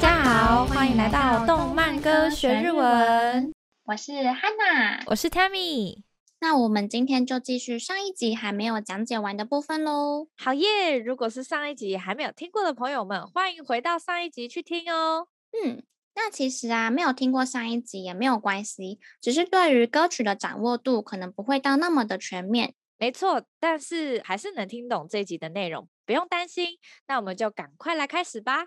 [0.00, 3.52] 大家好，欢迎来到动漫歌学日文。
[3.84, 6.02] 我是 Hana，我是 Tammy。
[6.38, 10.28] 那我们今天就继续上一集还没有讲解完的部分喽。
[10.36, 10.96] 好耶！
[10.96, 15.26] 如果是上一集还没有听过的朋友们，欢迎回到上一集去听哦。
[15.50, 15.82] 嗯，
[16.14, 22.74] 那其实啊，没有听过上一集也没有关系，只是对于歌曲的掌握度可能不会到那么的全面。
[22.98, 26.78] 没错，但是还是能听懂这一集的内容，不用担心。
[27.08, 28.66] 那我们就赶快来开始吧。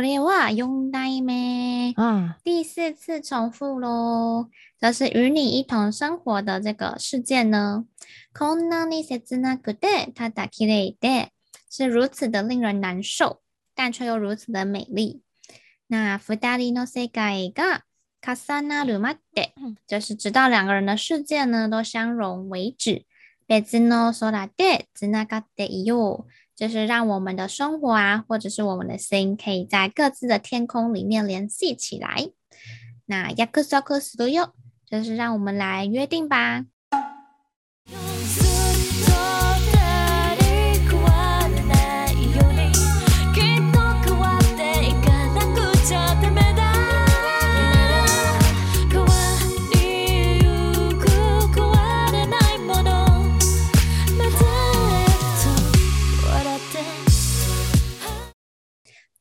[0.00, 4.48] れは四代目，啊，第四次重复喽。
[4.80, 7.84] 这是与你一同生活的这个事件呢。
[8.32, 11.28] こんなに切なくてただ綺丽で，
[11.68, 13.40] 是如此的令人难受，
[13.74, 15.22] 但却又如此的美丽。
[15.88, 17.82] 那二人の世界が
[18.22, 19.52] 重なるまで，
[19.86, 23.04] 就是直到两个人的世界呢都相融为止。
[23.46, 26.30] 别の空でつながっていよう。
[26.58, 32.30] 就是让我们的生活啊，或者是我们的心，可以在各自的天空里面联系起来。
[33.06, 34.52] 那约束するよ，
[34.86, 36.64] 就是让我们来约定吧。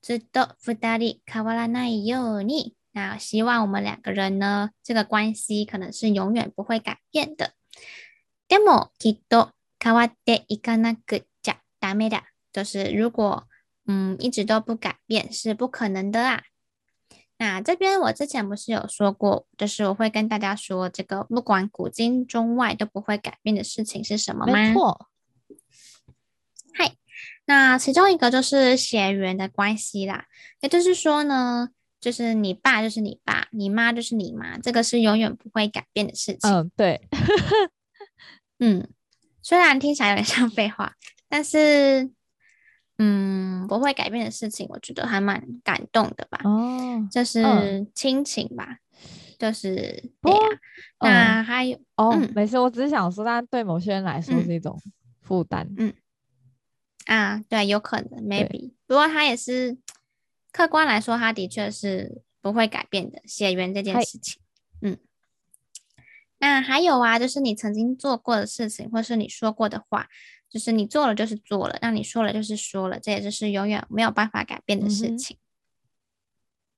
[0.08, 7.54] ずっと二人変わらないように，那希望我们两个人呢，这个关系可能是永远不会改变的。
[8.50, 13.48] でもきっと変わっていかなくちゃダメだ，就是如果
[13.88, 16.44] 嗯一直都不改变是不可能的啊。
[17.38, 24.54] 那这边我之前不是有说过，就是我会跟大家说，这个不管古今中外都不会改变的事情是什么吗？
[24.54, 25.08] 没错。
[27.49, 30.27] 那其中一个就是血缘的关系啦，
[30.61, 36.51] 也就是说呢，就是你爸就是你爸，你妈就是你妈，这个是永远不会改变的事情。
[36.51, 37.09] 嗯，对，
[38.59, 38.87] 嗯，
[39.41, 40.93] 虽然听起来有点像废话，
[41.27, 42.11] 但是，
[42.99, 46.41] 嗯，不会改变的事情，我觉得还蛮感动的吧。
[46.45, 47.43] 哦，就是
[47.95, 49.09] 亲情吧，嗯、
[49.39, 50.39] 就是对呀、
[51.01, 54.79] 那还有哦、嗯，没事，我只是想说，但对某些人来说是一种
[55.23, 55.67] 负担。
[55.79, 55.95] 嗯。
[57.09, 58.73] 嗯啊，对，有可能，maybe。
[58.87, 59.79] 不过他也是
[60.53, 64.43] 客观来说，他的确是不会改变的血缘这件事情。
[64.83, 64.99] 嗯，
[66.39, 70.09] 那还有啊，就是你曾经做过的事情，或是你说过的话，
[70.51, 75.39] 就是你做了就是做了，让你说了就是说了，这也就是永远没有办法改变的事情。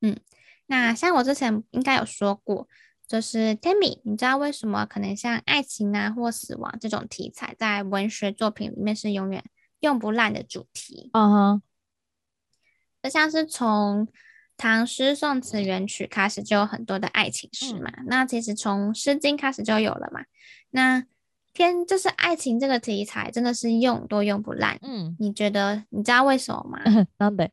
[0.01, 0.21] 嗯，嗯，
[0.67, 2.69] 那像我之前应该有说过，
[3.09, 9.45] 就是 Tammy，你知道为什么可能像爱情啊或死亡这种题材在文学作品里面是永远
[9.81, 11.63] 用不烂的主题，嗯哼，
[13.03, 14.07] 就像是从
[14.57, 20.25] 唐诗宋词元曲开始就有很多的爱情诗嘛，嗯、那其实从诗经开始就有了嘛，
[20.71, 21.07] 那
[21.53, 27.07] 偏就是爱情这个题材真的是用都用不烂，嗯，你觉得你知道为什么吗？
[27.17, 27.51] 当然，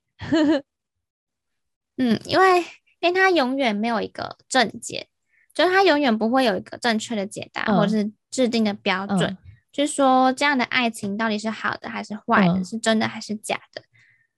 [1.95, 2.59] 嗯，因为
[2.99, 5.07] 因为它永远没有一个正解，
[5.53, 9.21] 就是它永远不会有一个正确的解答、嗯、或者是制定的标准。
[9.21, 9.37] 嗯
[9.77, 12.53] 就是说，这样的爱情到底是好的还是坏的？
[12.53, 13.83] 嗯、是真的还是假的？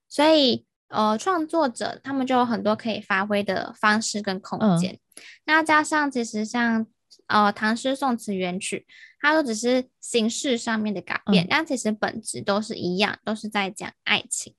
[0.09, 4.91] 所以，呃，创作者他们就有很多可以发挥的方式跟空间。
[4.91, 4.99] 嗯、
[5.45, 6.85] 那加上，其实像
[7.27, 8.85] 呃唐诗宋词元曲，
[9.21, 14.53] 它都只是形式上面的改变，嗯、但其实本质都是一样，都是在讲爱情。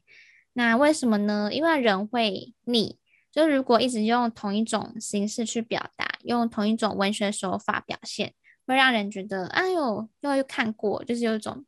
[0.54, 1.50] 那为什么呢？
[1.52, 2.98] 因为人会腻，
[3.30, 8.32] 就如果一直用同一种形式去表达，用同一种文学手法表现。
[8.70, 11.64] 会让人觉得，哎呦，又又看过，就是有一种，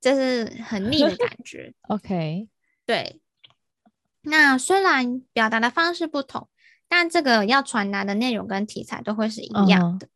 [0.00, 1.74] 就是很腻的感觉。
[1.88, 2.48] OK，
[2.86, 3.20] 对。
[4.22, 6.48] 那虽然表达的方式不同，
[6.88, 10.06] 但这个要传达的内容跟题材都会是一样的。
[10.06, 10.12] Uh huh.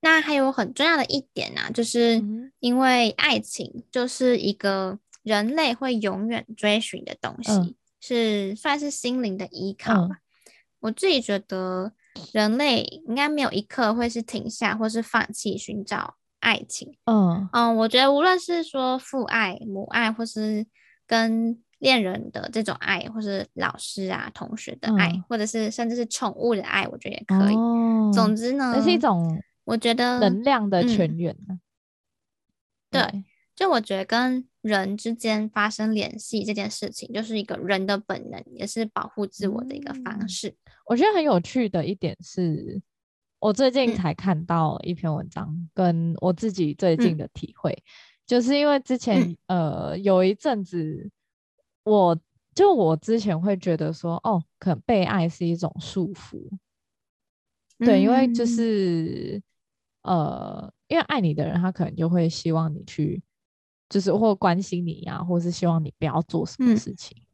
[0.00, 2.22] 那还有很重要的一点呢、啊，就是
[2.58, 7.74] 因为爱情就是一个人类会永远追寻的东西，uh huh.
[7.98, 10.08] 是算是心灵的依靠吧。
[10.08, 10.18] Uh huh.
[10.80, 11.94] 我自己觉得。
[12.32, 16.96] 人类应该没有一刻会是停下或是放弃寻找爱情。
[17.04, 20.66] 嗯嗯，我觉得无论是说父爱、母爱，或是
[21.06, 27.54] 跟恋人的这种爱，或是老师啊、同学的爱，嗯、或者是甚至是宠物的爱，我觉得也可以。
[27.54, 31.60] 哦、总之呢，这是一种我觉得能量的泉源、嗯、
[32.90, 33.24] 对，
[33.56, 40.48] 就我觉得跟人之间发生联系这件事情，就是一个人的本能，也是保护自我的一个方式。
[40.48, 40.56] 嗯、
[40.86, 42.82] 我觉得很有趣的一点是，
[43.38, 47.84] 我最近才看到一篇文章，嗯、跟我自己最近的体会，嗯、
[48.26, 51.10] 就是因为之前、嗯、呃有一阵子。
[51.86, 52.18] 我
[52.54, 56.48] 就我之前会觉得说，哦，可能被爱是一种束缚，
[57.78, 59.42] 嗯、对，因为就是
[60.00, 63.22] 呃，因为爱你的人，他可能就会希望你去，
[63.88, 67.26] 就是或关心你呀、啊，或是希望你不要做什么事情，嗯、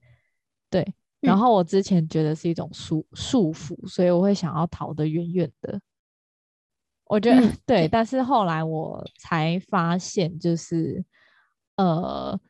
[0.70, 0.94] 对。
[1.20, 5.80] 然后我之前觉得是一种束束缚，所以我会想要逃得远远的。
[7.04, 11.04] 我觉得、嗯、对，但是后来我才发现，就是
[11.76, 12.40] 呃。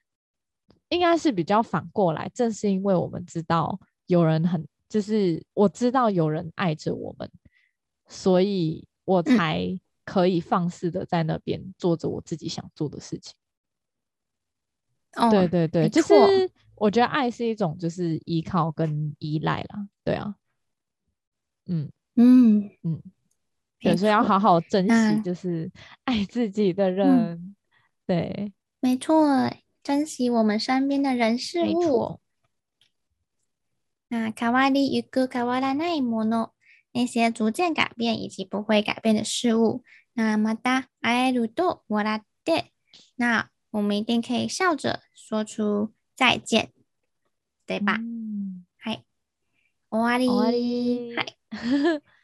[0.93, 7.31] 应该是比较反过来，正是因为我们知道有人很，就是我知道有人爱着我们，
[8.09, 13.37] 所以我才可以放肆的在那边做着我自己想做的事情。
[15.17, 16.15] 哦，对对对，就是
[16.77, 20.35] 我觉得爱是一种就是依靠跟依赖啦，对啊，
[21.67, 23.03] 嗯嗯嗯，
[23.81, 25.71] 对，所以要好好珍惜，就是
[26.05, 27.57] 爱自己的人，嗯、
[28.07, 29.51] 对，没错。
[29.83, 32.21] 珍惜我们身边的人事物。
[34.09, 36.53] 那卡瓦里与个卡瓦拉奈莫诺，
[36.93, 39.83] 那些逐渐改变以及不会改变的事物。
[40.13, 42.63] 那么哒爱鲁多瓦拉德，
[43.17, 46.72] 那我们一定可以笑着说出再见，
[47.66, 47.98] 对吧？
[48.00, 48.66] 嗯。
[48.78, 49.04] 嗨，
[49.90, 50.28] 终わり。
[50.28, 51.16] 终わり。
[51.16, 51.36] 嗨，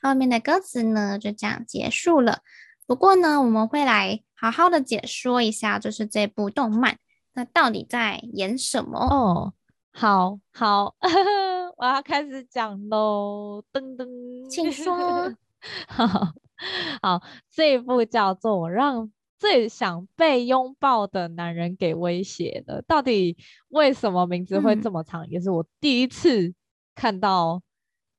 [0.02, 2.42] 后面的歌词呢就这样结束了。
[2.86, 6.98] 不过呢，我们会来好好的解说一下，就是这部动漫。
[7.34, 9.00] 那到底在演什么？
[9.00, 9.54] 哦，
[9.94, 10.96] 好好，
[11.78, 13.64] 我要开始讲喽！
[13.72, 15.34] 噔噔，请说。
[15.88, 16.34] 好
[17.02, 22.83] 好，这一部叫做《我让 最想被拥抱的男人给威胁的》。
[22.87, 23.37] 到底
[23.69, 25.25] 为什么名字会这么长？
[25.27, 26.53] 嗯、也是我第一次
[26.95, 27.63] 看到，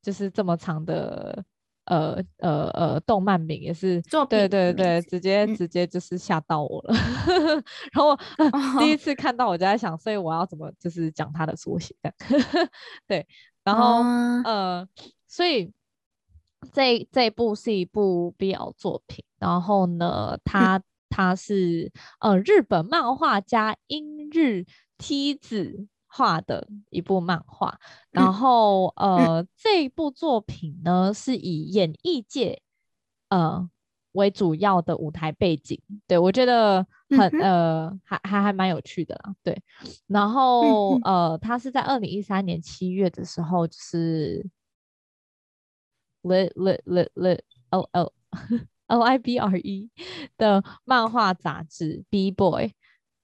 [0.01, 1.43] 就是这么长的。
[1.89, 6.93] 呃呃呃，动漫名也是，对对对，直接、嗯、直接就是吓到我了。
[7.93, 11.95] 然后、呃、第一次看到，我就在想，所以我要怎么就是讲他的缩写？
[13.07, 13.25] 对，
[13.63, 14.87] 然后、哦、呃，
[15.29, 15.71] 所以
[16.73, 19.23] 这这部是一部 BL 作品。
[19.39, 24.65] 然后呢，它它是呃日本漫画家英日
[24.97, 25.87] 梯子。
[26.09, 27.77] 画的一部漫画，
[28.09, 32.61] 然后、嗯、呃，嗯、这一部作品呢是以演艺界
[33.29, 33.69] 呃
[34.13, 39.61] 为主要的舞台背景，对，我觉得很、嗯、呃还还还蛮有趣的啦，对，
[40.07, 44.43] 然后、嗯、呃，他是在二零一三年七月的时候，就是
[46.23, 47.39] L L L L
[47.69, 48.13] L L
[48.87, 49.89] L I B R E
[50.37, 52.71] 的漫画杂志 B Boy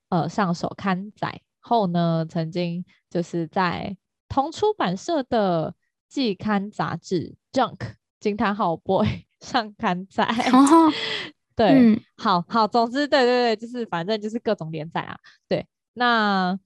[0.09, 1.41] 呃上手刊载。
[1.59, 3.95] 后呢，曾经就是在
[4.27, 5.73] 同出版社的
[6.09, 7.77] 季刊杂志《Junk》
[8.19, 10.25] 惊叹号 Boy 上刊载。
[10.25, 10.91] 哦、
[11.55, 15.17] 对，嗯、好好，总之，对对对，就是反正就是各种连载啊。
[15.47, 16.59] 对，那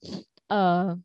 [0.48, 1.00] 呃，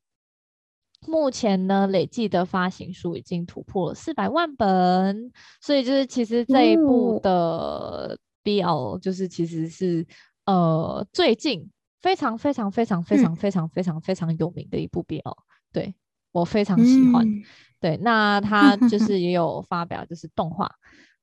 [1.07, 5.31] 目前呢，累计的发行数已经突破了四百万本，
[5.61, 10.07] 所以就是其实这一部的 BL 就是其实是、
[10.47, 11.71] 哦、呃最近。
[12.03, 15.37] 非常非常非常非常非常非常非常有名的一部 BL，
[15.73, 15.95] 对，
[16.33, 17.25] 我非常喜欢。
[17.25, 17.45] 嗯、
[17.79, 20.69] 对，那他就是也有发表就是动画，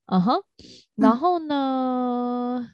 [0.06, 0.42] 嗯哼，
[0.94, 2.70] 然后呢，嗯、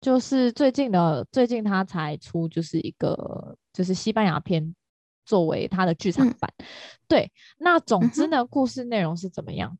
[0.00, 4.74] 就是最近的最近他才出就是一个就是西班牙篇
[5.28, 6.64] 作为他的剧场版，嗯、
[7.06, 9.76] 对，那总之呢，故事内容是怎么样？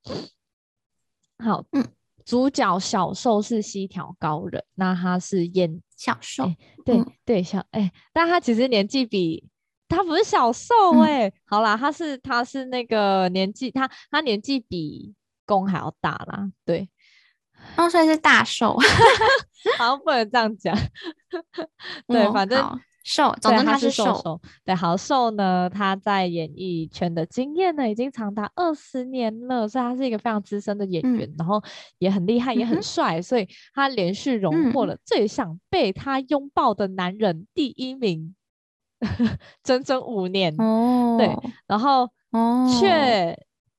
[1.39, 1.83] 好，嗯。
[2.25, 9.49] 主角小受是西条高人，那他是演小受，欸、对、嗯、对小哎、欸，但他其实年纪比
[9.89, 15.15] 他不是小受哎、欸，嗯、好啦，他是他是那个年纪，他他年纪比
[15.47, 16.91] 公还要大啦，对，
[17.79, 18.77] 哦，所以是大受，
[19.79, 20.77] 好像不能这样讲，
[22.07, 22.81] 对，嗯、反正。
[23.11, 24.41] 受，总之他是受，是受。
[24.67, 31.63] 对，好瘦呢，他在演艺圈的经验呢，已经长达二十年了，所以他是一个非常资深的演员，嗯、然后
[31.99, 38.35] 也很厉害，也很帅，嗯、所以他连续荣获了最想被他拥抱的男人第一名，
[39.01, 40.55] 嗯、 整整五年。
[40.59, 41.35] 哦，对，
[41.67, 42.11] 然后
[42.79, 43.35] 却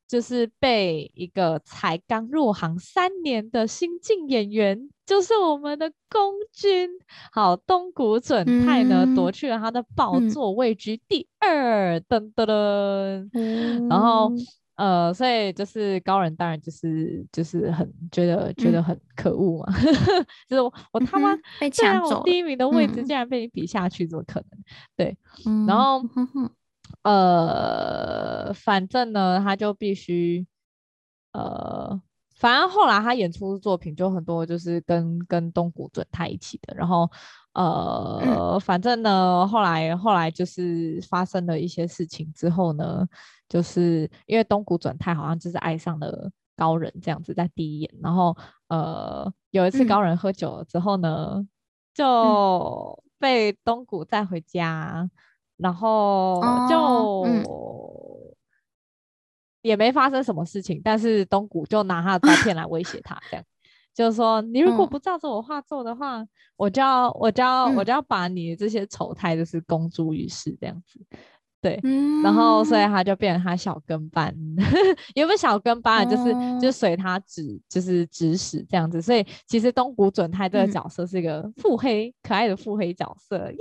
[0.09, 6.89] 就是被一个才刚入行三年的新晋演员，就是我们的宫君，
[7.31, 14.31] 好东谷准太呢，嗯、夺去了他的宝座，位居第二，噔噔噔，嗯、然后。
[14.79, 19.93] 呃，所以就是高人当然就是就是很觉得觉得很可恶嘛，嗯、
[20.47, 24.47] 就是我我他妈被抢走第一名的位置，竟然被你比下去，怎么可能？
[24.57, 24.63] 嗯、
[24.95, 25.17] 对，
[25.67, 26.49] 然后、嗯、
[27.09, 30.45] 呃，反正呢，他就必须
[31.31, 32.01] 呃，
[32.35, 37.09] 反正后来他演出作品就很多，就是跟跟东谷准太一起的，然后
[37.53, 43.07] 呃，嗯、反正呢，后来后来就是发生了一些事情之后呢。
[43.49, 48.37] 就是因为东谷准太好像就是爱上了高人这样子，在第一眼，然后
[48.67, 51.49] 呃有一次高人喝酒了之后呢，嗯、
[51.91, 55.09] 就被东谷带回家，嗯、
[55.59, 57.27] 然后就、
[59.61, 63.45] 也没发生什么事情，但是东谷就拿他的照片来威胁他，这样
[63.93, 70.99] 就是说你如果不照着我画做的话，嗯、我就要我就要、嗯、我就要把你这些丑态就是公诸于世这样子。
[71.61, 74.33] 对，嗯、然后所以他就变成他小跟班，
[75.13, 76.05] 有没有小跟班啊？
[76.05, 79.01] 就是、哦、就随他指，就是指使这样子。
[79.01, 83.57] 所以其实东谷准太这个角色是一个腹黑、嗯、可爱的腹黑角色，耶。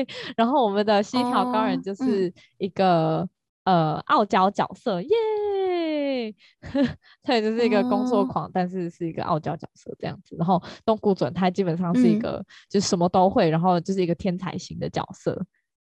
[0.36, 3.28] 然后我们的西条高人就是一个、
[3.64, 6.34] 呃傲娇角色，耶。
[7.22, 10.36] 他也就是一个工作狂，哦、但是是一个傲娇角色这样子。
[10.36, 15.44] 然后东谷准太基本上是一个、嗯、就什么都会，然后就是一个天才型的角色，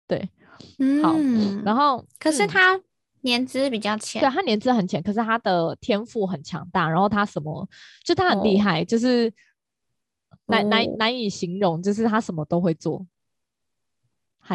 [0.06, 0.28] 对。
[1.02, 2.80] 好，嗯、然后可是他
[3.22, 7.66] 年资比较浅，对，他年资很浅，可是他的天赋很强大，然后他什么
[8.04, 9.32] 就他很厉害，哦、就是
[10.46, 13.04] 难难难以形容，就是他什么都会做。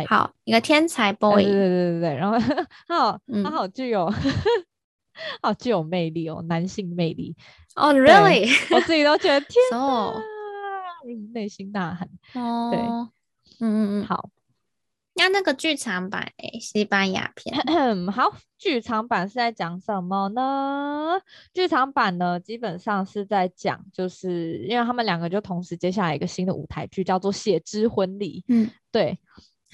[0.04, 2.38] 好，一个天才 boy，对对对对对，然后
[2.88, 4.12] 他好，嗯、他好具有，
[5.42, 7.36] 好具有魅力哦，男性魅力
[7.76, 10.22] 哦、oh,，really，我自己都觉得 天哪，
[11.34, 12.10] 内心呐喊，
[12.44, 14.30] 哦，对，嗯嗯嗯，好。
[15.18, 17.56] 那那个剧场版诶、欸，西班牙片。
[18.12, 21.22] 好，剧场版是在讲什么呢？
[21.54, 28.42] 剧场版呢，基本上是在讲，就是因为他们两个就同时接下来一个新的舞台剧，叫做《血之婚礼》。
[28.50, 29.18] 嗯，对。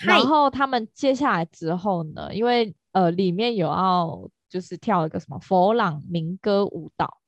[0.05, 7.19] 然后他们接下来之后呢，因为呃里面有要就是跳一个什么佛朗明哥舞蹈，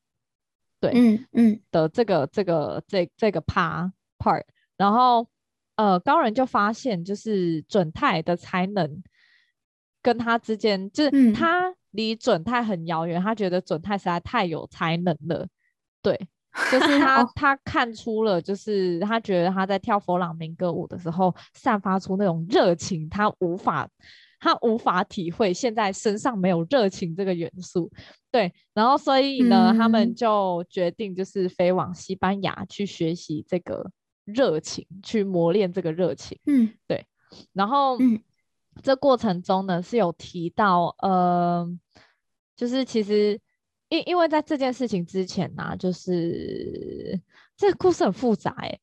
[0.79, 4.43] 对，嗯嗯的这个这个这这个 part part，
[4.77, 5.27] 然后。
[5.75, 9.01] 呃，高人就发现，就是准太的才能
[10.03, 15.47] 跟他之间，就是他离准太很遥远，嗯、他觉得准太实在太有才能了。
[16.03, 16.27] 对，
[16.71, 23.89] 就是 他他看出了，就是他觉得他在跳佛朗明哥舞的时候，散发出那种热情，他无法
[24.39, 27.91] 他无法体会现在身上没有热情这个元素。
[28.31, 33.91] 对，然后所以呢，嗯、他们就决定就是飞往西班牙去学习这个。
[34.25, 37.05] 热情去磨练这个热情，嗯，对。
[37.51, 38.23] 然后，嗯，
[38.81, 41.67] 这过程中呢是有提到，呃，
[42.55, 43.37] 就是其实
[43.93, 47.19] 因因为在这件事情之前呢、啊，就是
[47.55, 48.81] 这个故事很复杂哎、欸，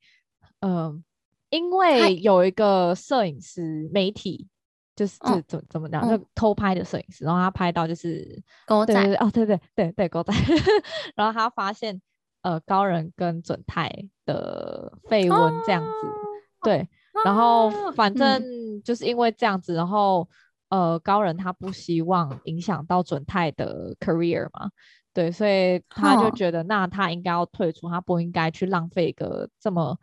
[0.60, 1.02] 嗯、呃，
[1.50, 4.46] 因为有一个摄影师媒体，
[4.94, 10.32] 就是这怎怎么讲，哦、就偷拍的摄影师，然后他拍到就是狗仔，哦，对对对对狗仔，
[11.16, 12.00] 然后他发现。
[12.42, 13.86] 呃，高人跟准太
[14.24, 16.16] 的绯闻这样子，啊、
[16.62, 16.88] 对，
[17.22, 18.42] 然后反正
[18.82, 20.26] 就是因为这样子，嗯、然后
[20.70, 24.70] 呃，高人他不希望影响到准太的 career 嘛，
[25.12, 29.96] 对，所以他就觉得那他应该要退出，他不应该去浪费一个这么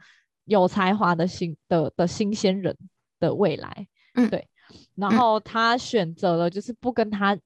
[0.45, 2.77] 有才华的新的的新鲜人
[3.19, 4.47] 的未来，嗯、对，
[4.95, 7.37] 然后他选择了就是不跟他。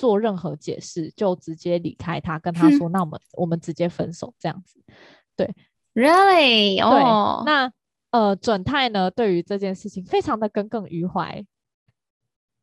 [0.00, 4.80] 做任何解释就直接离开他，跟他说：“那我们我们直接分手这样子。”
[5.34, 5.52] 对
[5.92, 6.80] ，Really？
[6.80, 7.72] 哦，对，那
[8.12, 11.44] 呃，准太呢，对于这件事情非常的耿耿于怀。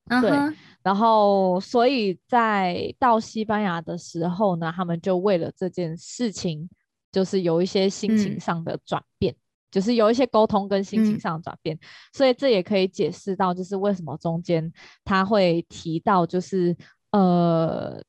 [0.08, 0.22] Uh.
[0.22, 6.70] 对，然后所以在到西班牙的时候呢，他们就为了这件事情，
[7.12, 9.38] 就是有一些心情上的转变，嗯、
[9.72, 11.76] 就是有一些沟通跟心情上的转变。
[11.76, 11.80] 嗯、
[12.14, 14.72] 所以这也可以解释到，就是为什么中间
[15.04, 16.76] 他会提到，就是。
[17.12, 18.04] 呃，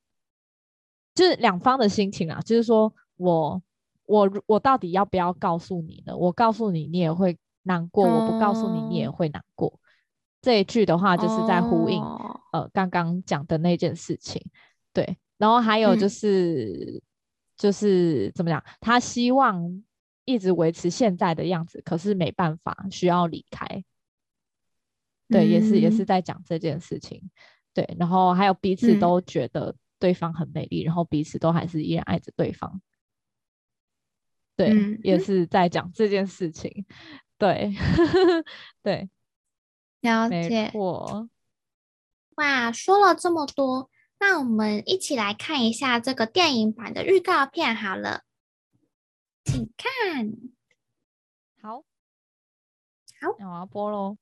[1.14, 3.62] 就是两方的心情啊，就是说我
[4.04, 6.16] 我我到底要不要告诉你呢？
[6.16, 9.78] 我告诉你，你也会难过；我不告诉你，你也会难过。
[10.46, 14.40] 哦、这一句的话，就是在呼应、哦、呃刚刚讲的那件事情。
[14.92, 17.02] 对，然后还有就是、嗯、
[17.56, 18.62] 就是怎么讲？
[18.80, 19.82] 他希望
[20.24, 23.66] 一直维持现在的样子，可是没办法，需要离开。
[25.28, 27.28] 对，嗯、也是也是在讲这件事情。
[27.74, 32.80] 对，然后还有彼此都觉得对方很美丽，然后彼此都还是依然爱着对方。
[34.56, 36.86] 对，嗯、也是在讲这件事情。
[37.36, 37.74] 对，
[38.82, 39.10] 对，
[40.06, 40.70] 了解。
[42.36, 48.22] 哇，说了这么多，那我们一起来看一下这个电影版的预告片好了，
[49.44, 50.30] 请看。
[51.60, 51.82] 好，
[53.20, 54.16] 好，那我要播喽。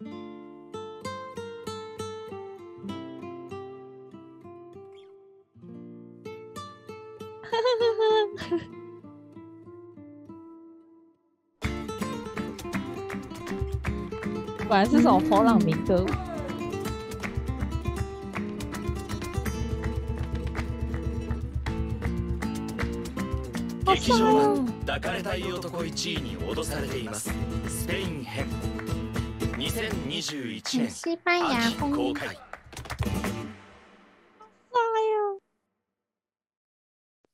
[14.69, 16.05] 果然是首佛朗明哥。
[24.05, 27.31] 剧场版「抱かれたい男1位」に胁されています
[27.67, 28.45] スペイン编
[29.57, 32.27] 2021年西班牙秋公开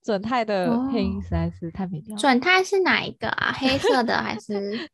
[0.03, 2.19] 准太的配音实在是太美妙了。
[2.19, 3.53] 准太是哪一个啊？
[3.53, 4.89] 黑色的还是？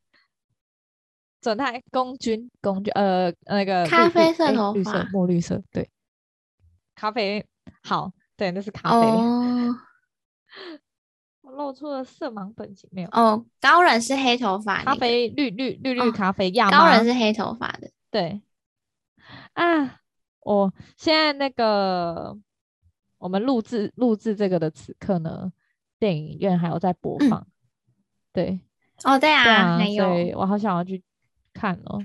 [1.43, 5.91] 准太公君，公君，呃，那个咖啡色头发，绿色，墨绿色，对，
[6.95, 7.45] 咖啡，
[7.83, 9.07] 好，对，那是咖啡。
[9.07, 9.77] 哦，
[11.43, 13.09] 我露出了色盲本性没有？
[13.11, 18.41] 哦，高人是黑头发，咖啡，绿绿绿绿咖啡，亚、哦、高人是黑头发的，对。
[19.53, 20.01] 啊，
[20.41, 22.39] 我现在那个。
[23.19, 25.53] 我们录制录制这个的此刻呢，
[25.97, 27.47] 电影院还有在播放，嗯、
[28.33, 28.61] 对，
[29.05, 31.01] 哦对啊，对啊，还有，所以我好想要去
[31.52, 31.99] 看了，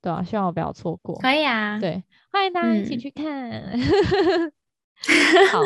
[0.00, 3.24] 对啊，希望我不要错过，可以啊，对，欢迎大家一起去看。
[3.50, 4.52] 嗯、
[5.52, 5.60] 好，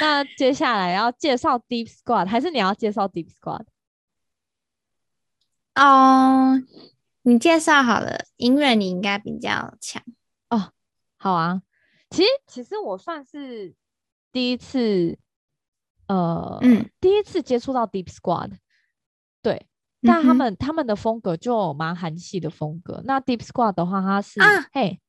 [0.00, 3.64] 那接下来要介绍 Deep Squad，还是你要介绍 Deep Squad？
[5.74, 6.60] 哦，
[7.22, 10.02] 你介绍好了，音乐你应该比较强
[10.50, 10.72] 哦。
[11.16, 11.62] 好啊，
[12.10, 13.74] 其实其实我算是。
[14.32, 15.18] 第一次，
[16.08, 18.50] 呃，嗯，第一次接触到 Deep Squad，
[19.40, 19.66] 对，
[20.06, 23.02] 但他们、嗯、他们的风格就蛮韩系的风格。
[23.04, 25.00] 那 Deep Squad 的话，它是，啊、嘿，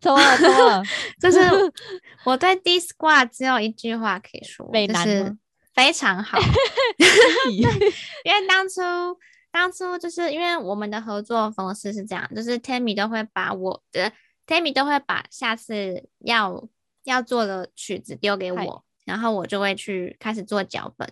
[0.00, 0.36] 怎么了？
[0.38, 0.82] 怎么了？
[1.20, 1.38] 就是
[2.24, 5.36] 我对 Deep Squad 只有一句话可以说，就是
[5.74, 6.38] 非常好。
[8.24, 8.80] 因为当初
[9.50, 14.12] 当初就是因为我们的合作方式是这样，就是 Tammy 都会把我的
[14.46, 16.68] Tammy 都会把下次要。
[17.04, 21.06] 要做的曲子丢给我，然后我就会去开始做脚本。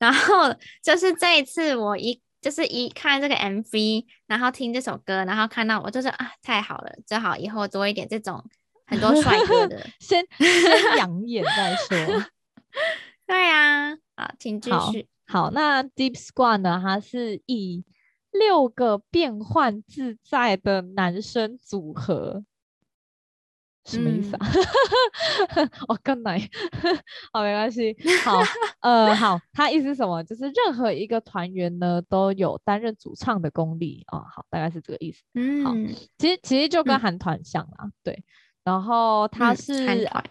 [0.00, 8.42] 然后就是这一次，我一就是一看这个 MV，然后听这首歌，然后看到我就是啊，太好了，最好以后多一点这种
[8.86, 12.24] 很多帅哥的， 先先养眼再说。
[13.28, 15.06] 对啊，好，请继续。
[15.26, 16.80] 好，好，那 Deep Squad 呢？
[16.82, 17.84] 它是以
[18.32, 22.44] 六个变幻自在的男生组合。
[23.84, 24.46] 什么意思啊？
[25.88, 26.38] 我跟来，
[27.32, 27.96] 好，没关系。
[28.24, 28.38] 好，
[28.80, 30.22] 呃，好，他意思是什么？
[30.24, 34.18] 就是任何一个团员呢，都有担任主唱的功力哦。
[34.18, 35.22] 好，大概是这个意思。
[35.34, 35.74] 嗯，好，
[36.18, 38.24] 其实其实就跟韩团像啦、嗯，对。
[38.62, 39.72] 然后他是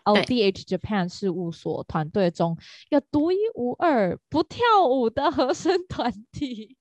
[0.03, 2.55] LDH Japan 事务所团队中
[2.89, 6.77] 一个独一无二不跳舞的和声团体。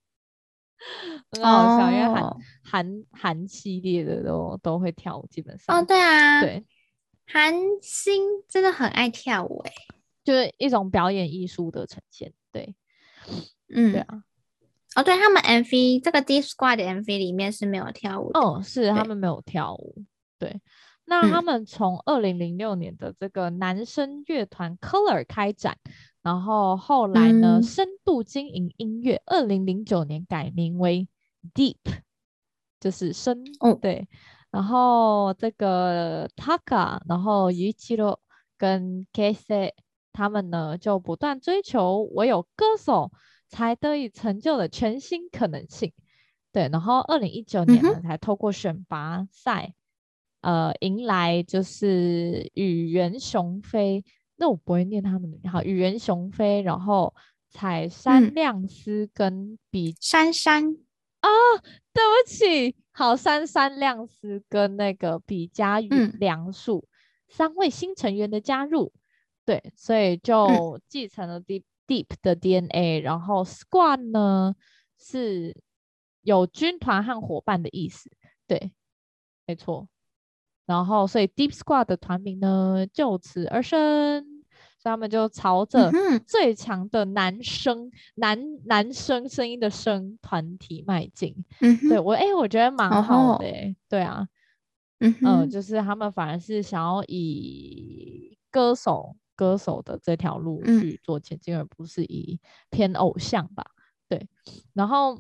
[1.30, 6.64] 很好笑，哦、因为韩韩韩系列的都都会跳舞，基本上哦，对啊，对，
[7.26, 9.72] 韩星真的很爱跳舞，哎，
[10.24, 12.74] 就是一种表演艺术的呈现，对，
[13.68, 14.22] 嗯，对啊，
[14.96, 20.04] 哦，对他们 MV 这个 Squad 的 MV 里面是没有跳舞，哦，是他们没有跳舞，
[20.38, 20.60] 对，
[21.06, 25.76] 那他们从二零零六年的这个男生乐团 Color 开展。
[26.22, 31.09] 然后后来呢，嗯、深度经营音乐，二零零九年改名为
[31.54, 31.76] Deep，
[32.81, 33.44] 就是深。
[33.61, 34.09] 哦，对。
[34.50, 38.18] 然后这个 Taka，然后 Yuichiro
[38.59, 39.72] 跟 Keise
[40.12, 43.12] 他们呢，就不断追求唯有歌手
[43.46, 45.92] 才得以成就的全新可能性。
[46.52, 46.68] 对。
[46.68, 49.72] 然后二零一九年呢、嗯，才透过选拔赛，
[50.40, 54.04] 呃，迎来就是宇垣雄飞。
[54.38, 57.14] 那我不会念他们的，好，宇垣雄飞，然后
[57.51, 60.79] 彩山亮司跟比珊珊。
[61.20, 61.29] 啊，
[61.92, 66.88] 对不起，好，珊珊亮司跟那个比嘉与梁树、嗯、
[67.29, 68.92] 三位新成员的加入，
[69.44, 74.55] 对，所以就继承了 Deep、嗯、Deep 的 DNA，然后 Squad 呢
[74.96, 75.61] 是
[76.22, 78.09] 有军团和伙伴的意思，
[78.46, 78.70] 对，
[79.44, 79.88] 没错。
[80.68, 84.22] 然后，所以 Deep Squad 的团名呢就此而生，
[84.78, 85.90] 所以他们就朝着
[86.26, 91.35] 最强的男生、嗯、男男生声音的声团体迈进。
[91.62, 94.28] 嗯，对我，哎、欸，我觉得蛮好的、欸哦，对啊，
[95.00, 103.64] 嗯哼，呃，就是他们反而是想要以歌手歌手的这条路去做前进，嗯、而不是以偏偶像吧。
[104.07, 104.28] 对，
[104.74, 105.18] 然后，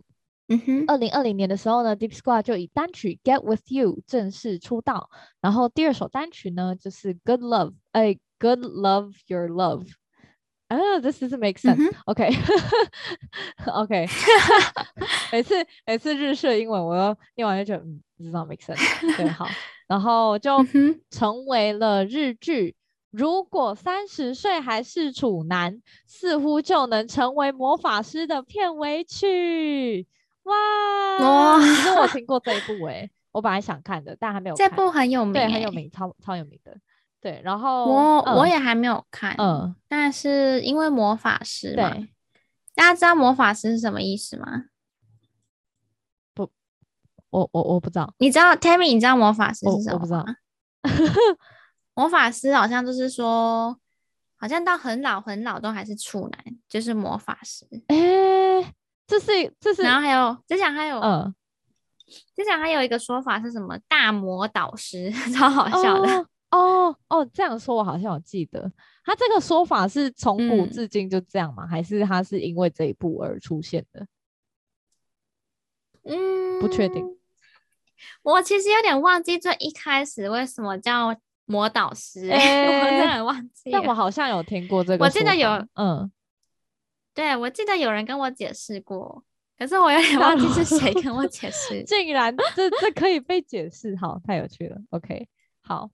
[0.48, 9.84] 嗯哼，二零二零年的时候呢，Deep Squad 就以单曲《Get With You》正式出道，然后第二首单曲呢就是《Good Love》，哎，《Good Love Your Love》。
[10.68, 11.94] 啊，this doesn't make sense、嗯。
[12.06, 14.06] OK，OK，
[15.32, 15.54] 每次
[15.86, 19.16] 每次日式英文，我都念完就觉得，嗯，不知道 make sense。
[19.16, 19.46] 对，好，
[19.86, 20.58] 然后就
[21.10, 22.74] 成为了日剧。
[23.10, 30.06] 如果三十岁还是处男，似乎就能成为魔法师的片尾曲。
[30.48, 34.68] 哇，哇，其实我听过这一部哎、欸，我本来想看的，但还没有看。
[34.68, 36.76] 这部很有名、欸，对，很有名，超超有名的。
[37.20, 42.08] 对，然后我、嗯、我也还没有看，嗯，但是因为魔法师嘛，对，
[42.74, 44.66] 大家知道魔法师是什么意思吗？
[46.32, 46.48] 不，
[47.30, 49.98] 我我我不知道，你知道，Tammy，你知道魔法师是什么吗？
[49.98, 50.24] 我，我不知道，
[51.94, 53.76] 魔法师好像就是说，
[54.36, 57.66] 好像到很老很老都还是处男，就是魔法师。
[57.88, 58.74] 哎、欸，
[59.08, 59.26] 这是
[59.58, 61.34] 这是，然后还有之前还有，嗯，
[62.36, 66.08] 之前还有一个说法是什么大魔导师， 超好笑的。
[66.18, 68.70] 哦哦哦，这样说，我好像有记得，
[69.04, 71.64] 他这个说法是从古至今就这样吗？
[71.64, 74.06] 嗯、还是他是因为这一部而出现的？
[76.04, 77.04] 嗯，不确定。
[78.22, 83.70] 我其实有点忘记最一开始为什么叫魔导师、欸，欸、我真的忘记。
[83.70, 86.10] 但我好像有听过这个，我记得有，嗯，
[87.17, 89.23] 对，我记得有人跟我解释过，
[89.57, 91.83] 可是我有点忘记是谁跟我解释。
[91.83, 94.81] 竟然这这可以被解释，好，太有趣了。
[94.89, 95.27] OK，
[95.61, 95.89] 好。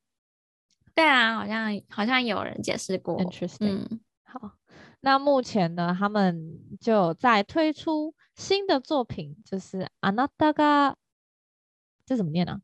[0.95, 3.17] 对啊，好像好像有人解释过。
[3.21, 3.85] Interesting。
[3.89, 4.51] 嗯，好，
[4.99, 10.95] 那目前呢，他们就在推出新的作品，就是あなたが，
[12.05, 12.59] 这怎么念呢？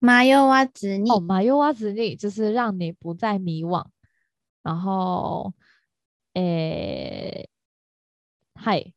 [0.00, 1.08] 迷わずに。
[1.10, 3.86] 哦，迷わずに，就是让你不再迷惘。
[4.62, 5.54] 然后，
[6.37, 7.49] 诶，
[8.53, 8.93] 嗨。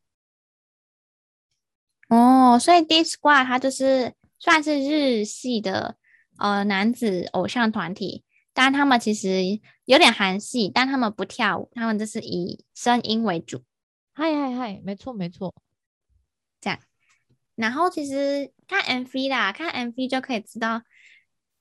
[2.08, 5.96] 哦，所以 Deep Squad 它就是算是日系的。
[6.38, 8.24] 呃，男子偶像团体，
[8.54, 13.62] 但他们其实有点韩系，但他们不跳舞，他们就是以声音为主。
[14.14, 15.54] 嗨嗨嗨，没错没错，
[16.58, 16.78] 这样。
[17.56, 20.80] 然后其实看 MV 啦，看 MV 就可以知道，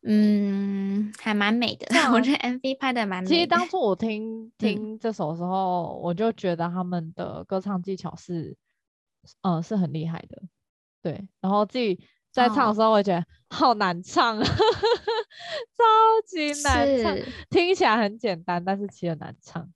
[0.03, 1.85] 嗯，还蛮美的。
[1.99, 3.35] 啊、我觉得 MV 拍的蛮美的。
[3.35, 8.55] 其实当初我听听这首的时候，嗯、我就觉得他们的歌唱技巧是，
[9.41, 10.41] 呃，是很厉害的。
[11.01, 11.99] 对，然后自己。
[12.31, 14.53] 在唱的时候，我觉得好难唱，哦、 超
[16.27, 17.17] 级难唱，
[17.49, 19.67] 听起来很简单，但是其实很难唱。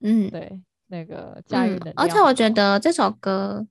[0.00, 1.90] 嗯，对，那个驾驭的。
[1.96, 3.66] 而且我觉得这首歌，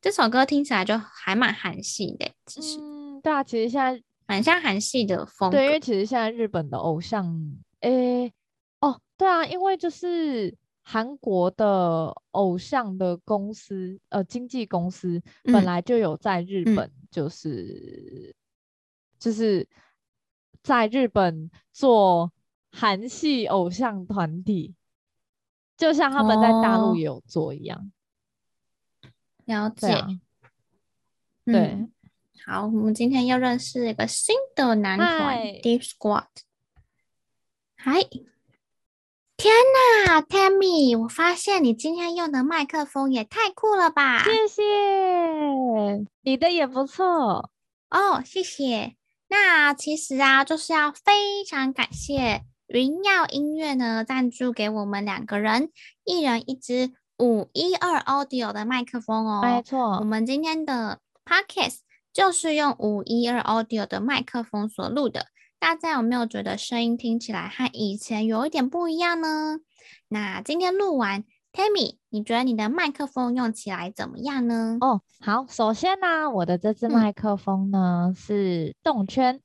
[0.00, 2.78] 这首歌听起来就还蛮韩系的，其实。
[2.80, 5.56] 嗯，对啊，其实现在蛮像韩系的风格。
[5.56, 7.26] 对，因为其实现在日本的偶像，
[7.80, 8.32] 诶、欸，
[8.78, 10.56] 哦，对啊，因为就是。
[10.90, 18.34] 韩国的偶像的公司，呃，经纪公司本来就有在日本，就是、嗯、
[19.18, 19.68] 就是
[20.62, 22.32] 在日本做
[22.70, 24.74] 韩系偶像团体，
[25.76, 27.92] 就像他们在大陆也有做一样。
[29.02, 29.10] 哦、
[29.44, 30.08] 了解，啊、
[31.44, 31.92] 对、嗯，
[32.50, 36.24] 好，我们今天又认识一个新的男团 Deep Squad。
[37.76, 38.00] 嗨。
[39.36, 39.54] 天
[40.06, 44.24] 呐，Tammy，我发现你今天用的麦克风也太酷了吧！
[44.24, 44.62] 谢谢，
[46.22, 47.50] 你的也不错
[47.90, 48.96] 哦，谢谢。
[49.28, 55.70] 那其实啊，就是要非常感谢云耀音乐呢，赞助给我们两个人，
[56.02, 59.42] 一人一支五一二 Audio 的麦克风哦。
[59.42, 61.80] 没错，我们今天的 Podcast
[62.18, 65.26] 就是用五一二 Audio 的麦克风所录的。
[65.60, 69.60] 大家有没有觉得声音听起来和以前有一点不一样呢？
[70.08, 74.78] 那今天录完，Tammy，你觉得你的麦克风用起来怎么样呢？
[74.80, 79.40] 哦，好，首先呢、啊，我的这支麦克风呢、嗯、是动圈，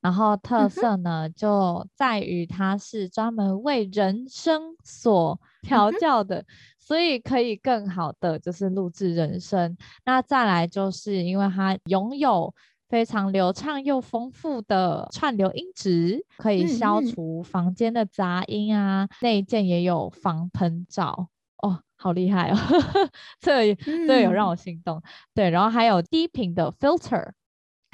[0.00, 6.44] 然后特色呢、嗯、就在于它是专门为人声所调教的，
[6.86, 9.76] 所以可以更好的就是录制人声。
[10.04, 12.54] 那再来就是因为它拥有。
[12.88, 19.08] 非常流畅又丰富的串流音质，可以消除房间的杂音啊。
[19.22, 21.28] 内建、嗯、也有防喷罩
[21.64, 22.56] 哦，好厉害哦！
[23.42, 24.98] 这个、这个有让我心动。
[24.98, 25.02] 嗯、
[25.34, 27.32] 对，然后还有低频的 filter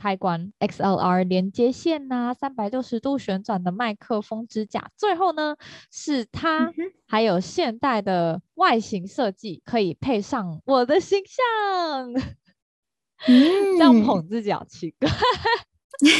[0.02, 4.90] 开关，XLR 连接线呐、啊，三百六十度旋转的麦克风支架。
[4.96, 5.54] 最后呢，
[5.92, 6.72] 是它
[7.06, 12.12] 还有现代的外形设计，可以配上我的形象。
[13.28, 15.08] 嗯，这样捧自己好奇怪，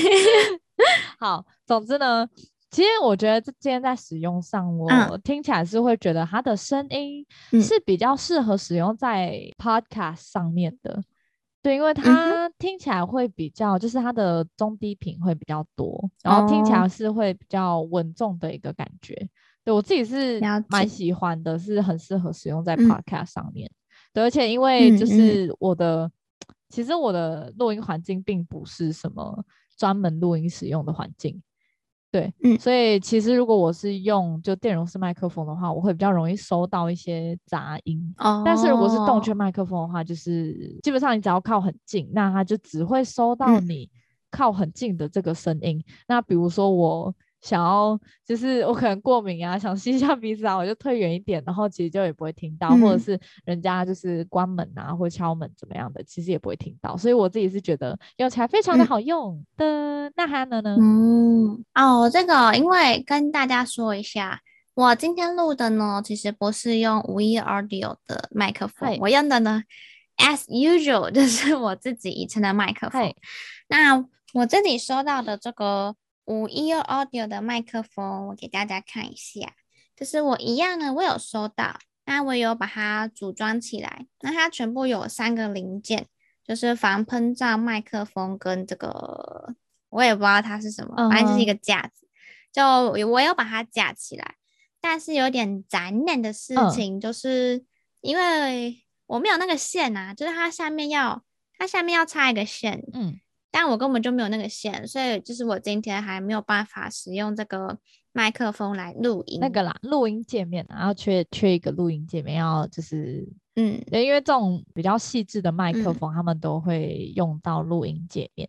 [1.18, 2.28] 好，总之呢，
[2.70, 7.26] 其实我觉得这今天在使用上，我听起来是会觉得它的声音
[7.60, 11.02] 是比较适合使用在 Podcast 上面的。
[11.62, 19.14] 嗯、对，因为它听起来会比较，就是它的中低频会比较多，然后听起来是会比较稳重的一个感觉。
[19.14, 19.28] 哦、
[19.64, 23.68] 对我自己是蛮喜欢的，是很适合使用在 Podcast 上面。
[23.68, 23.74] 嗯、
[24.14, 26.10] 对，而且因为就是我的，
[26.68, 29.44] 其实我的录音环境并不是什么。
[29.74, 31.42] 专门录音使用的环境，
[32.12, 38.14] 对，嗯，所以其实如果我是用就电容式麦克风的话，我会比较容易收到一些杂音。
[38.18, 43.88] 哦，但是如果是动圈麦克风的话，就是基本上你只要靠很近，那它就只会收到你
[44.30, 45.78] 靠很近的这个声音。
[45.78, 47.12] 嗯，那比如说我。
[47.42, 56.96] 想要就是我可能过敏啊，想吸一下鼻子啊，我就退远一点，然后其实就也不会听到，嗯、或者是人家就是关门啊或敲门怎么样的，其实也不会听到。
[56.96, 59.66] 所以我自己是觉得用起来非常的好用的。
[59.66, 60.76] 嗯、那还能呢？
[60.80, 64.40] 嗯，哦，这个因为跟大家说一下，
[64.74, 69.64] 我今天录的呢，其实不是用五一 Audio 的麦克风，我用的呢
[70.18, 73.12] ，as usual 就是我自己以前的麦克风。
[73.68, 75.96] 那我这里收到的这个。
[76.24, 79.54] 五一 Audio 的麦克风，我给大家看一下，
[79.96, 86.06] 就是我一样呢，我有收到，那我有把它组装起来，那它全部有三个零件，
[86.44, 89.54] 就是防喷罩麦克风跟这个，
[89.88, 92.06] 我也不知道它是什么，反正就是一个架子，
[92.52, 92.62] 就
[93.08, 94.36] 我有把它架起来，
[94.80, 97.64] 但是有点残念的事情，就是
[98.00, 101.24] 因为我没有那个线啊，就是它下面要，
[101.58, 103.18] 它下面要插一个线，嗯。
[103.52, 107.78] 但我根本就没有那个线，所以就是我今天还没有办法使用这个
[108.10, 109.38] 麦克风来录音。
[109.40, 118.48] 那个啦，录音界面，然后缺缺一个录音界面，要就是嗯，因为这种比较细致的麦克风，嗯、他们都会用到录音界面。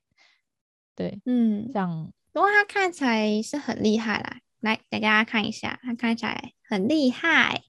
[0.95, 2.11] 对，嗯，这样。
[2.31, 7.63] 不过它看起来是很厉害啦，来给大家看一下，它看起来很厉害。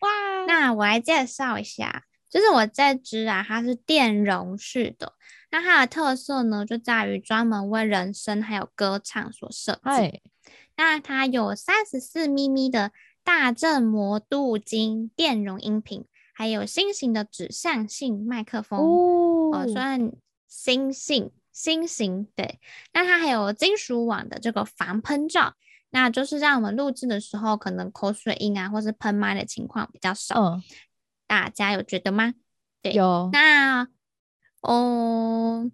[0.00, 5.12] 哇，那我来介绍一下，就是我这支啊，它是电容式的。
[5.50, 10.22] 那它的特色呢，就在于专门为人声还有歌唱所设计。
[10.76, 20.12] 那它有三十四咪咪的大振膜镀金电容音频，还有新型的指向性麦克风哦，呃、算
[20.48, 22.58] 新型新型对。
[22.94, 25.54] 那它还有金属网的这个防喷罩，
[25.90, 30.40] 那就是让我们录制的时候，可能口水音啊，或是喷麦的情况比较少。
[30.40, 30.60] Oh.
[31.26, 32.34] 大家有觉得吗？
[32.80, 33.28] 对，有。
[33.32, 33.86] 那
[34.60, 35.70] 哦，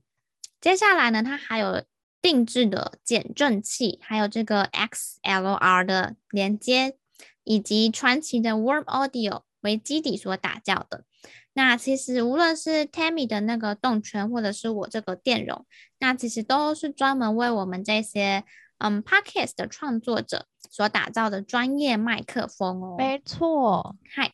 [0.61, 1.85] 接下来呢，它还有
[2.22, 6.96] 定制的减震器，还有这个 XLR 的连接，
[7.44, 11.05] 以及传奇的 Warm Audio 为基底所打造的。
[11.53, 15.66] 那其实无论是 Tammy 的那个动圈，或者是我这个电容，
[15.99, 18.44] 那其实都是专门为我们这些
[18.79, 22.96] 嗯 Podcast 的创作者所打造的专业麦克风哦。
[22.99, 24.33] 没错，嗨。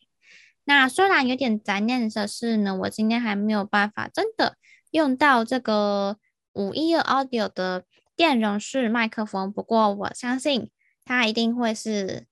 [0.65, 4.55] 那虽然有点杂念的是呢，我今天还没有办法真的
[4.91, 6.17] 用到这个
[6.53, 10.69] 五一二 Audio 的电容式麦克风，不过我相信
[11.03, 12.27] 它一定会是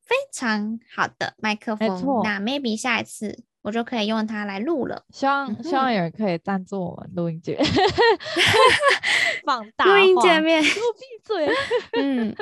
[0.00, 1.88] 非常好的麦克风。
[2.22, 3.44] 那 maybe 下一次。
[3.62, 5.04] 我就可以用它来录了。
[5.10, 7.56] 希望希望有人可以赞助我们录音界，
[9.44, 10.62] 放大录音界面。
[10.62, 11.48] 给我闭嘴。
[11.92, 12.34] 嗯，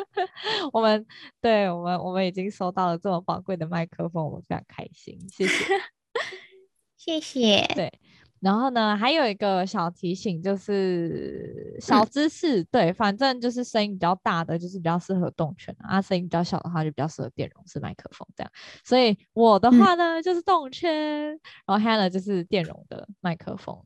[0.72, 1.06] 我们
[1.40, 5.18] 对我们我们已经收到了这么宝贵的麦克风，我们非常开心。
[5.30, 5.64] 谢谢，
[6.96, 7.66] 谢谢。
[7.74, 7.92] 对。
[8.40, 18.50] 然后呢，还有一个小提醒，就是小知识，嗯、对，反正就是声音比较大的，就是比较适合动圈啊；声音比较小的话，就比较适合电容式麦克风这样。
[18.82, 21.28] 所以我的话呢，嗯、就是动圈，
[21.66, 23.78] 然后 Hannah 就是电容的麦克风。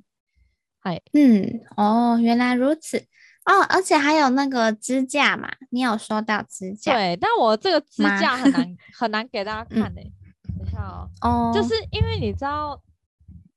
[0.78, 2.98] 嗨，嗯，哦，原来如此
[3.46, 6.92] 哦，而且还有那个支架嘛，你有收到支架？
[6.92, 10.12] 对，但我这个支架很难 很难给大家看呢、欸。
[10.44, 12.80] 嗯、等一下哦，哦，就是因为你知道，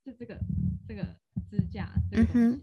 [0.03, 0.35] 就这个。
[0.87, 1.03] 这个
[1.51, 2.61] 支架，嗯哼，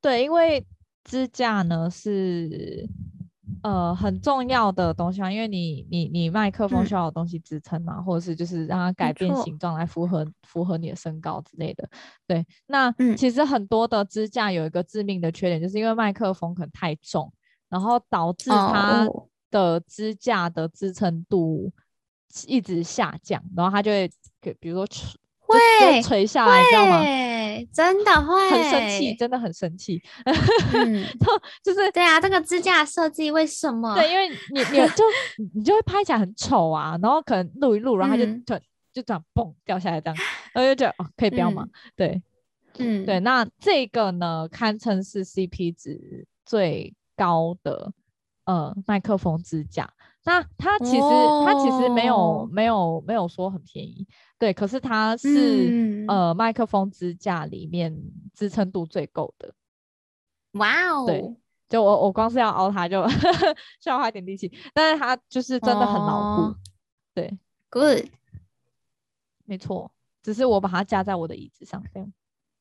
[0.00, 0.66] 对，因为
[1.04, 2.88] 支架呢是
[3.62, 11.88] 呃很重要的东西啊，因为你你你麦克风需要有东西支撑嘛，嗯、或者是就是让它改变形状来符合符合你的身高之类的。
[12.26, 17.32] 对，那、嗯、其实很多的支架有一个致命的缺点，就是因为麦克风可能太重，
[17.68, 19.08] 然后导致它
[19.50, 21.72] 的支架的支撑度
[22.48, 24.86] 一直下降，然后它就会给比如说。
[25.46, 27.02] 会垂下来，你知道吗？
[27.72, 30.02] 真的会很生气，真的很生气。
[30.24, 31.04] 嗯，
[31.62, 33.94] 就是对啊，这个支架设计为什么？
[33.94, 35.04] 对，因为你你就
[35.54, 38.58] 你就会拍起来很丑啊，然后可能录一录，然后它就就
[38.92, 40.16] 就这样嘣掉下来，这样，
[40.52, 41.66] 然后就觉得哦，可以不要吗？
[41.96, 42.20] 对，
[42.78, 47.92] 嗯，对，那这个呢，堪称是 CP 值最高的
[48.44, 49.88] 呃麦克风支架。
[50.24, 54.06] 那它其实、哦、它其实没有没有没有说很便宜，
[54.38, 57.94] 对，可是它是、嗯、呃麦克风支架里面
[58.32, 59.54] 支撑度最够的。
[60.52, 61.36] 哇哦，对，
[61.68, 63.06] 就我我光是要凹它就
[63.80, 66.42] 需要花一点力气，但是它就是真的很牢固。
[66.42, 66.56] 哦、
[67.14, 68.06] 对，Good，
[69.44, 72.12] 没错，只是我把它架在我的椅子上这样。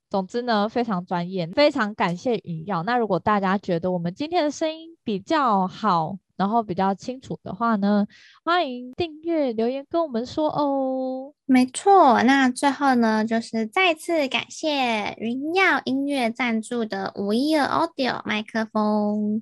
[0.10, 2.84] 总之呢，非常专业，非常感谢云耀。
[2.84, 8.08] 那如果大家觉得我们今天的声音比较好，然后比较清楚的话呢，
[8.44, 11.34] 欢迎订阅留言跟我们说哦。
[11.46, 19.42] 没错，那最后呢，就是再次感谢云耀音乐赞助的五一二 Audio 麦克风，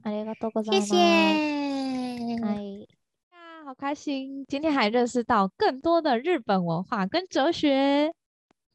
[0.69, 0.97] 谢谢。
[0.97, 2.55] 哎
[3.31, 8.13] 呀，好开心，今天还认识到更多的日本文化跟哲学。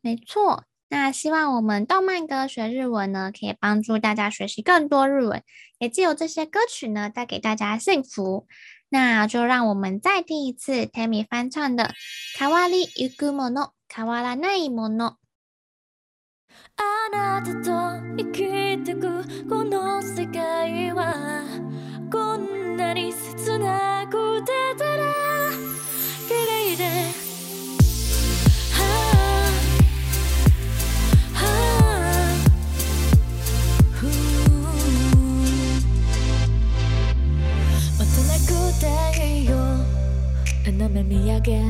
[0.01, 0.63] 没错。
[0.90, 5.42] 那希望我们动漫歌学日文呢，可以帮助大家学习更多日文，
[5.80, 8.48] 也借由这些歌曲呢，带给大家幸福。
[8.90, 11.86] 那就让我们再听一次 Tammy 翻唱的《
[12.38, 15.12] 変わりゆくもの変わらないもの》。
[16.76, 17.72] あなたと
[18.18, 19.85] 生きてくこの
[40.73, 41.63] 斜め见上げ。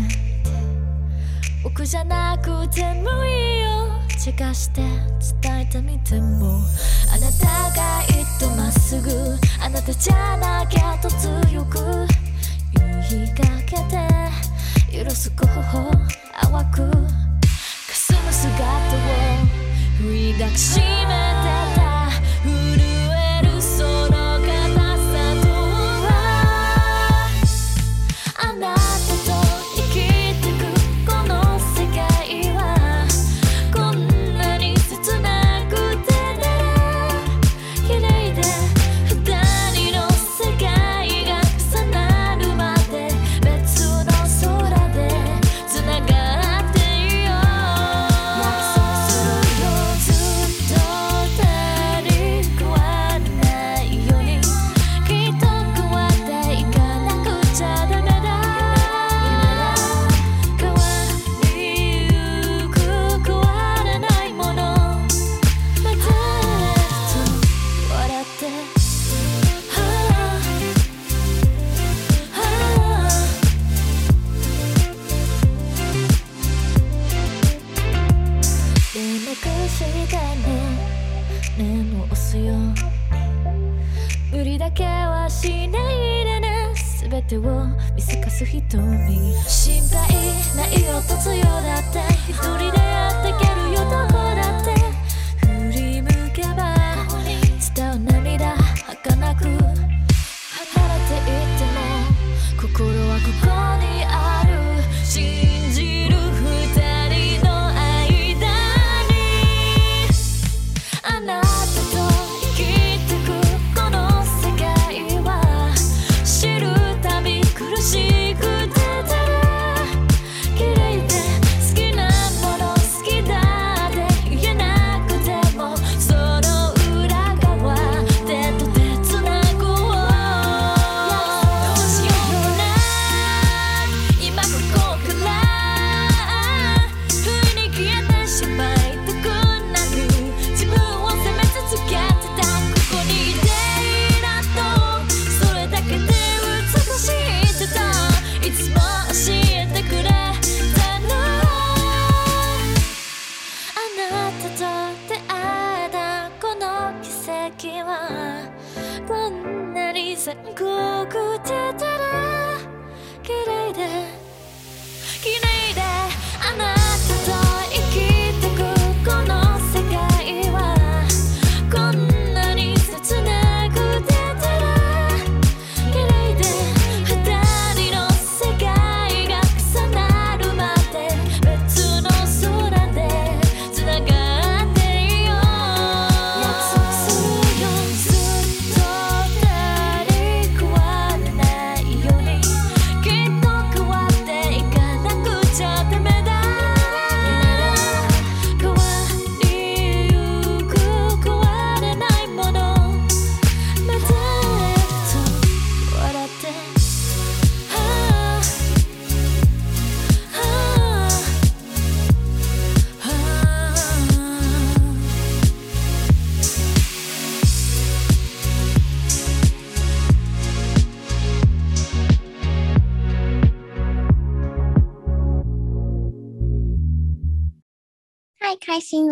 [1.63, 3.89] 仆じゃなくてもいいよ。
[4.17, 4.81] 散かして
[5.43, 6.61] 伝えてみても。
[7.13, 9.37] あなたがいっとまっすぐ。
[9.63, 12.07] あなたじゃなきゃと强く。
[13.11, 14.09] 言いかけて。
[14.91, 15.93] 许す頬
[16.41, 16.91] 淡く。
[17.89, 18.99] 霞む姿を。
[19.99, 21.46] 振り抱きしめて。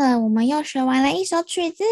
[0.05, 1.83] 了，我们又学完了一首曲子。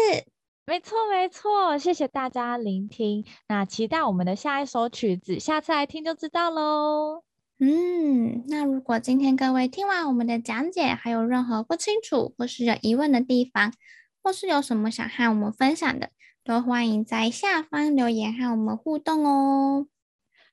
[0.65, 3.25] 没错，没错，谢谢大家聆听。
[3.47, 7.23] 那期待我们的下一首曲子，下次来听就知道喽。
[7.59, 13.73] 嗯，那如果今天各位听完我们的讲解，还有任何不清楚或是有疑问的地方，
[14.21, 16.09] 或是有什么想和我们分享的，
[16.43, 19.87] 都欢迎在下方留言和我们互动哦。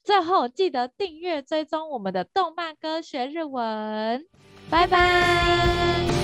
[0.02, 4.26] 最后记得订阅追踪我们的动漫歌学日文，
[4.70, 6.19] 拜拜。